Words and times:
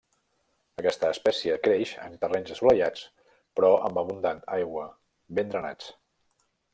Aquesta 0.83 1.09
espècie 1.15 1.57
creix 1.67 1.91
en 2.05 2.15
terrenys 2.23 2.53
assolellats 2.55 3.03
però 3.59 3.69
amb 3.89 3.99
abundant 4.03 4.41
aigua, 4.57 4.87
ben 5.41 5.53
drenats. 5.53 5.93